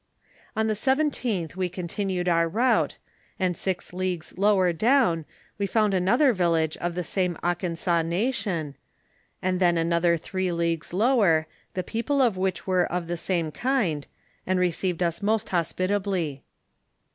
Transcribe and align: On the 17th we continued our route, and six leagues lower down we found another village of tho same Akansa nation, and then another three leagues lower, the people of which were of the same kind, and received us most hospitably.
On 0.55 0.65
the 0.65 0.73
17th 0.73 1.55
we 1.55 1.69
continued 1.69 2.27
our 2.27 2.49
route, 2.49 2.97
and 3.39 3.55
six 3.55 3.93
leagues 3.93 4.35
lower 4.35 4.73
down 4.73 5.25
we 5.59 5.67
found 5.67 5.93
another 5.93 6.33
village 6.33 6.75
of 6.77 6.95
tho 6.95 7.03
same 7.03 7.37
Akansa 7.43 8.03
nation, 8.03 8.75
and 9.43 9.59
then 9.59 9.77
another 9.77 10.17
three 10.17 10.51
leagues 10.51 10.91
lower, 10.91 11.45
the 11.75 11.83
people 11.83 12.19
of 12.19 12.35
which 12.35 12.65
were 12.65 12.91
of 12.91 13.05
the 13.05 13.15
same 13.15 13.51
kind, 13.51 14.07
and 14.47 14.57
received 14.59 15.03
us 15.03 15.21
most 15.21 15.49
hospitably. 15.49 16.41